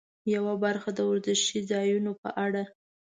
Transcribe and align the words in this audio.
یوه 0.35 0.53
برخه 0.63 0.89
د 0.93 0.99
ورزشي 1.09 1.59
ځایونو 1.71 2.11
په 2.21 2.29
اړه. 2.45 2.63